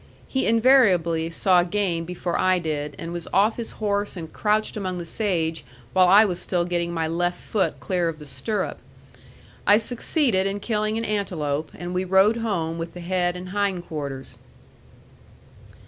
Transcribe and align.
He 0.27 0.47
invariably 0.47 1.29
saw 1.29 1.61
game 1.61 2.05
before 2.05 2.35
I 2.35 2.57
did, 2.57 2.95
and 2.97 3.13
was 3.13 3.27
off 3.31 3.57
his 3.57 3.73
horse 3.73 4.17
and 4.17 4.33
crouched 4.33 4.75
among 4.75 4.97
the 4.97 5.05
sage 5.05 5.63
while 5.93 6.07
I 6.07 6.25
was 6.25 6.39
still 6.41 6.65
getting 6.65 6.91
my 6.91 7.07
left 7.07 7.39
foot 7.39 7.79
clear 7.79 8.09
of 8.09 8.17
the 8.17 8.25
stirrup. 8.25 8.79
I 9.67 9.77
succeeded 9.77 10.47
in 10.47 10.59
killing 10.59 10.97
an 10.97 11.05
antelope, 11.05 11.69
and 11.77 11.93
we 11.93 12.03
rode 12.03 12.37
home 12.37 12.79
with 12.79 12.95
the 12.95 12.99
head 12.99 13.35
and 13.37 13.49
hind 13.49 13.85
quarters. 13.85 14.39